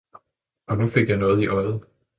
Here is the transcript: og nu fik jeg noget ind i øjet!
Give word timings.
og 0.67 0.77
nu 0.77 0.87
fik 0.87 1.09
jeg 1.09 1.17
noget 1.17 1.33
ind 1.33 1.43
i 1.43 1.47
øjet! 1.47 1.83